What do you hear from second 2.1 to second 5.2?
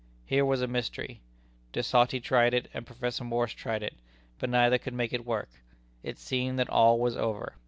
tried it, and Professor Morse tried it. But neither could make